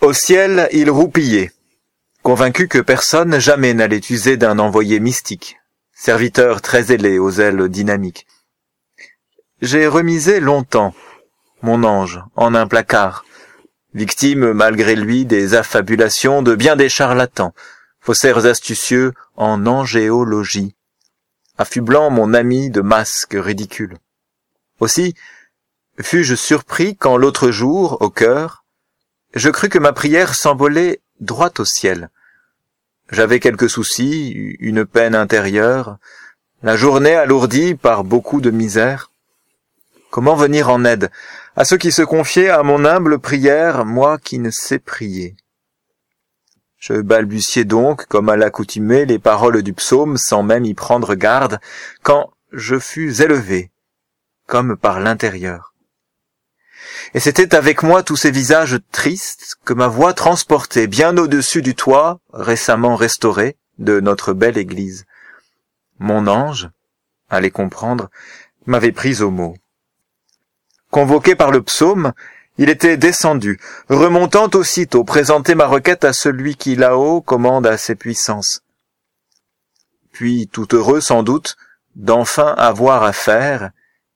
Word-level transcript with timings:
Au 0.00 0.12
ciel, 0.12 0.68
il 0.72 0.90
roupillait, 0.90 1.50
convaincu 2.22 2.68
que 2.68 2.78
personne 2.78 3.40
jamais 3.40 3.74
n'allait 3.74 4.00
user 4.10 4.36
d'un 4.36 4.60
envoyé 4.60 5.00
mystique, 5.00 5.58
serviteur 5.92 6.62
très 6.62 6.92
ailé 6.92 7.18
aux 7.18 7.32
ailes 7.32 7.68
dynamiques. 7.68 8.24
J'ai 9.60 9.88
remisé 9.88 10.38
longtemps 10.38 10.94
mon 11.62 11.82
ange 11.82 12.22
en 12.36 12.54
un 12.54 12.68
placard, 12.68 13.24
victime 13.92 14.52
malgré 14.52 14.94
lui 14.94 15.26
des 15.26 15.54
affabulations 15.54 16.42
de 16.42 16.54
bien 16.54 16.76
des 16.76 16.88
charlatans, 16.88 17.52
faussaires 17.98 18.46
astucieux 18.46 19.14
en 19.34 19.66
angéologie, 19.66 20.76
affublant 21.58 22.08
mon 22.10 22.34
ami 22.34 22.70
de 22.70 22.82
masques 22.82 23.36
ridicules. 23.36 23.98
Aussi, 24.78 25.16
fus-je 26.00 26.36
surpris 26.36 26.94
quand 26.94 27.16
l'autre 27.16 27.50
jour, 27.50 28.00
au 28.00 28.10
cœur, 28.10 28.64
je 29.34 29.50
crus 29.50 29.70
que 29.70 29.78
ma 29.78 29.92
prière 29.92 30.34
s'envolait 30.34 31.00
droit 31.20 31.50
au 31.58 31.64
ciel. 31.64 32.10
J'avais 33.10 33.40
quelques 33.40 33.70
soucis, 33.70 34.30
une 34.60 34.84
peine 34.84 35.14
intérieure, 35.14 35.98
la 36.62 36.76
journée 36.76 37.14
alourdie 37.14 37.74
par 37.74 38.04
beaucoup 38.04 38.40
de 38.40 38.50
misère. 38.50 39.10
Comment 40.10 40.34
venir 40.34 40.70
en 40.70 40.84
aide 40.84 41.10
à 41.56 41.64
ceux 41.64 41.76
qui 41.76 41.92
se 41.92 42.02
confiaient 42.02 42.50
à 42.50 42.62
mon 42.62 42.84
humble 42.84 43.18
prière, 43.18 43.84
moi 43.84 44.18
qui 44.18 44.38
ne 44.38 44.50
sais 44.50 44.78
prier? 44.78 45.36
Je 46.78 46.94
balbutiais 47.00 47.64
donc, 47.64 48.06
comme 48.06 48.28
à 48.28 48.36
l'accoutumée, 48.36 49.04
les 49.04 49.18
paroles 49.18 49.62
du 49.62 49.72
psaume 49.72 50.16
sans 50.16 50.42
même 50.42 50.64
y 50.64 50.74
prendre 50.74 51.14
garde, 51.14 51.58
quand 52.02 52.30
je 52.52 52.78
fus 52.78 53.20
élevé, 53.20 53.70
comme 54.46 54.76
par 54.76 55.00
l'intérieur. 55.00 55.74
Et 57.14 57.20
c'était 57.20 57.54
avec 57.54 57.82
moi 57.82 58.02
tous 58.02 58.16
ces 58.16 58.30
visages 58.30 58.78
tristes 58.92 59.56
que 59.64 59.72
ma 59.72 59.88
voix 59.88 60.12
transportait 60.12 60.86
bien 60.86 61.16
au-dessus 61.16 61.62
du 61.62 61.74
toit, 61.74 62.20
récemment 62.32 62.96
restauré, 62.96 63.56
de 63.78 64.00
notre 64.00 64.32
belle 64.32 64.58
église. 64.58 65.06
Mon 65.98 66.26
ange, 66.26 66.68
allez 67.30 67.50
comprendre, 67.50 68.10
m'avait 68.66 68.92
pris 68.92 69.22
au 69.22 69.30
mot. 69.30 69.56
Convoqué 70.90 71.34
par 71.34 71.50
le 71.50 71.62
psaume, 71.62 72.12
il 72.58 72.68
était 72.70 72.96
descendu, 72.96 73.60
remontant 73.88 74.50
aussitôt 74.54 75.04
présenter 75.04 75.54
ma 75.54 75.66
requête 75.66 76.04
à 76.04 76.12
celui 76.12 76.56
qui 76.56 76.76
là-haut 76.76 77.20
commande 77.20 77.66
à 77.66 77.78
ses 77.78 77.94
puissances. 77.94 78.62
Puis, 80.12 80.48
tout 80.48 80.74
heureux 80.74 81.00
sans 81.00 81.22
doute, 81.22 81.56
d'enfin 81.94 82.54
avoir 82.58 83.04
à 83.04 83.12
faire, 83.12 83.70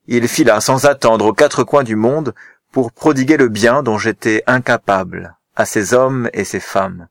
il 0.07 0.27
fila 0.27 0.59
sans 0.59 0.85
attendre 0.85 1.25
aux 1.27 1.33
quatre 1.33 1.63
coins 1.63 1.83
du 1.83 1.95
monde 1.95 2.33
pour 2.73 2.91
prodiguer 2.91 3.37
le 3.37 3.49
bien 3.49 3.83
dont 3.83 3.99
j'étais 3.99 4.41
incapable 4.47 5.37
à 5.55 5.63
ces 5.63 5.93
hommes 5.93 6.27
et 6.33 6.43
ces 6.43 6.59
femmes, 6.59 7.07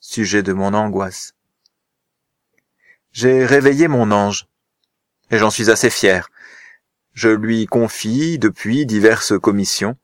sujet 0.00 0.42
de 0.42 0.54
mon 0.54 0.72
angoisse. 0.72 1.34
J'ai 3.12 3.44
réveillé 3.44 3.88
mon 3.88 4.10
ange, 4.10 4.46
et 5.30 5.36
j'en 5.36 5.50
suis 5.50 5.70
assez 5.70 5.90
fier. 5.90 6.30
Je 7.12 7.28
lui 7.28 7.66
confie 7.66 8.38
depuis 8.38 8.86
diverses 8.86 9.38
commissions. 9.38 9.98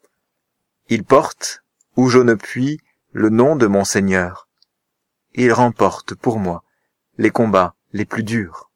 Il 0.90 1.04
porte, 1.04 1.64
où 1.96 2.10
je 2.10 2.18
ne 2.18 2.34
puis, 2.34 2.78
le 3.12 3.30
nom 3.30 3.56
de 3.56 3.66
mon 3.66 3.86
Seigneur. 3.86 4.46
Il 5.32 5.54
remporte 5.54 6.14
pour 6.14 6.38
moi 6.38 6.64
les 7.16 7.30
combats 7.30 7.74
les 7.94 8.04
plus 8.04 8.24
durs. 8.24 8.67